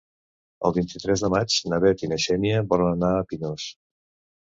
[0.69, 3.73] El vint-i-tres de maig na Bet i na Xènia volen anar a Pinós.